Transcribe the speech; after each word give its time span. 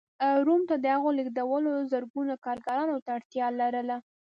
روم 0.45 0.61
ته 0.69 0.75
د 0.79 0.85
هغو 0.95 1.09
رالېږدول 1.11 1.65
زرګونو 1.91 2.33
کارګرانو 2.45 2.95
ته 3.05 3.09
اړتیا 3.17 3.45
لرله. 3.59 3.97